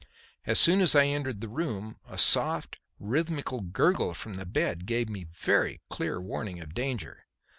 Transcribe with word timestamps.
As 0.47 0.59
soon 0.59 0.81
as 0.81 0.95
I 0.95 1.05
entered 1.05 1.41
the 1.41 1.47
room, 1.47 1.97
a 2.07 2.17
soft, 2.17 2.79
rhythmical 2.97 3.59
gurgle 3.59 4.15
from 4.15 4.33
the 4.33 4.47
bed 4.47 4.87
gave 4.87 5.07
me 5.09 5.21
a 5.21 5.25
very 5.25 5.79
clear 5.91 6.19
warning 6.19 6.59
of 6.59 6.73
danger. 6.73 7.27